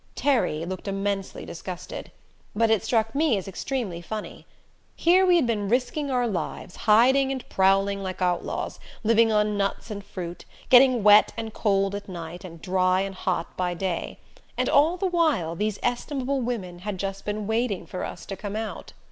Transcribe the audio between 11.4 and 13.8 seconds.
cold at night, and dry and hot by